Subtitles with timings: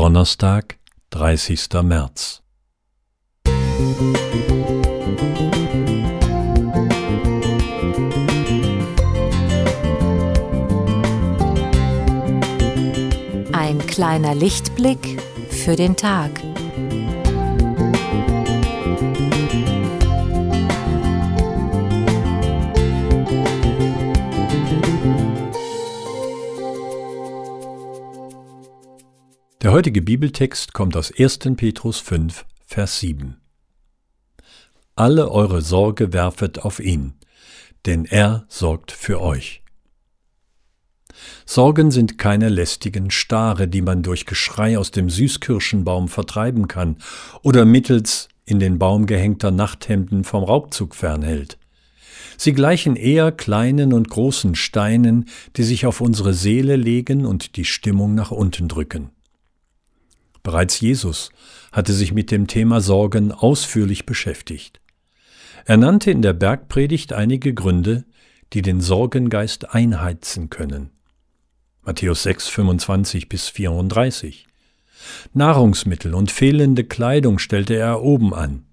[0.00, 0.78] Donnerstag,
[1.10, 1.82] 30.
[1.82, 2.40] März.
[13.52, 16.30] Ein kleiner Lichtblick für den Tag.
[29.62, 31.40] Der heutige Bibeltext kommt aus 1.
[31.54, 33.36] Petrus 5, Vers 7.
[34.96, 37.12] Alle eure Sorge werfet auf ihn,
[37.84, 39.62] denn er sorgt für euch.
[41.44, 46.96] Sorgen sind keine lästigen Stare, die man durch Geschrei aus dem Süßkirschenbaum vertreiben kann
[47.42, 51.58] oder mittels in den Baum gehängter Nachthemden vom Raubzug fernhält.
[52.38, 57.66] Sie gleichen eher kleinen und großen Steinen, die sich auf unsere Seele legen und die
[57.66, 59.10] Stimmung nach unten drücken.
[60.42, 61.30] Bereits Jesus
[61.72, 64.80] hatte sich mit dem Thema Sorgen ausführlich beschäftigt.
[65.64, 68.04] Er nannte in der Bergpredigt einige Gründe,
[68.52, 70.90] die den Sorgengeist einheizen können.
[71.82, 74.46] Matthäus 6, 25 bis 34.
[75.32, 78.64] Nahrungsmittel und fehlende Kleidung stellte er oben an.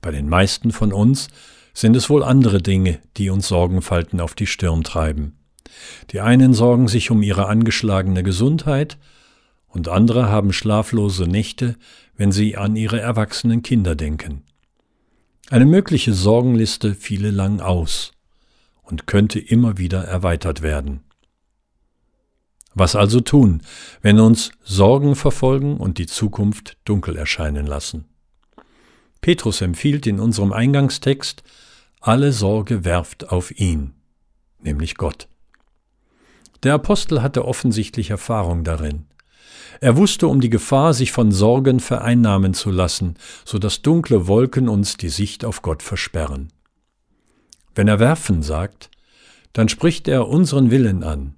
[0.00, 1.28] Bei den meisten von uns
[1.74, 5.38] sind es wohl andere Dinge, die uns Sorgenfalten auf die Stirn treiben.
[6.10, 8.98] Die einen sorgen sich um ihre angeschlagene Gesundheit,
[9.72, 11.76] und andere haben schlaflose Nächte,
[12.16, 14.44] wenn sie an ihre erwachsenen Kinder denken.
[15.50, 18.12] Eine mögliche Sorgenliste fiele lang aus
[18.82, 21.00] und könnte immer wieder erweitert werden.
[22.74, 23.62] Was also tun,
[24.02, 28.04] wenn uns Sorgen verfolgen und die Zukunft dunkel erscheinen lassen?
[29.20, 31.42] Petrus empfiehlt in unserem Eingangstext,
[32.00, 33.94] alle Sorge werft auf ihn,
[34.60, 35.28] nämlich Gott.
[36.62, 39.06] Der Apostel hatte offensichtlich Erfahrung darin.
[39.82, 44.68] Er wusste um die Gefahr, sich von Sorgen vereinnahmen zu lassen, so dass dunkle Wolken
[44.68, 46.52] uns die Sicht auf Gott versperren.
[47.74, 48.90] Wenn er werfen sagt,
[49.52, 51.34] dann spricht er unseren Willen an.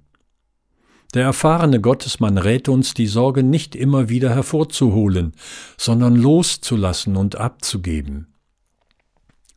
[1.15, 5.33] Der erfahrene Gottesmann rät uns, die Sorge nicht immer wieder hervorzuholen,
[5.75, 8.27] sondern loszulassen und abzugeben.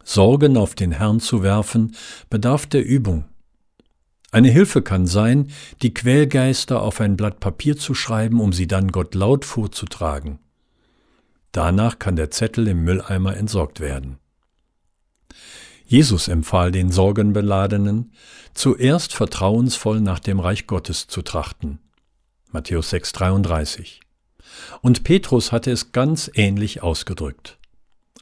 [0.03, 1.95] Sorgen auf den Herrn zu werfen,
[2.31, 3.27] bedarf der Übung.
[4.31, 5.51] Eine Hilfe kann sein,
[5.81, 10.39] die Quellgeister auf ein Blatt Papier zu schreiben, um sie dann Gott laut vorzutragen.
[11.53, 14.19] Danach kann der Zettel im Mülleimer entsorgt werden.
[15.87, 18.13] Jesus empfahl den Sorgenbeladenen,
[18.53, 21.79] zuerst vertrauensvoll nach dem Reich Gottes zu trachten.
[22.51, 24.01] Matthäus 6,33.
[24.83, 27.58] Und Petrus hatte es ganz ähnlich ausgedrückt.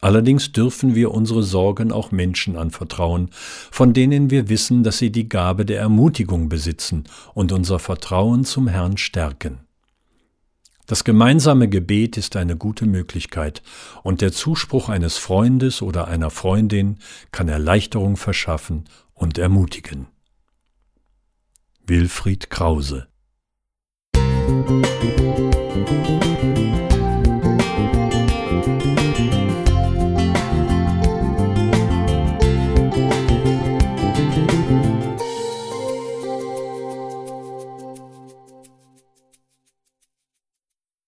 [0.01, 3.31] Allerdings dürfen wir unsere Sorgen auch Menschen anvertrauen,
[3.71, 8.69] von denen wir wissen, dass sie die Gabe der Ermutigung besitzen und unser Vertrauen zum
[8.69, 9.61] Herrn stärken.
[10.87, 13.62] Das gemeinsame Gebet ist eine gute Möglichkeit,
[14.05, 16.99] und der Zuspruch eines Freundes oder einer Freundin
[17.33, 20.07] kann Erleichterung verschaffen und ermutigen.
[21.87, 23.09] Wilfried Krause
[24.47, 25.36] Musik